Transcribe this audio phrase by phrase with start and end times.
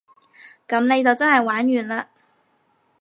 [0.67, 2.07] 噉你就真係玩完嘞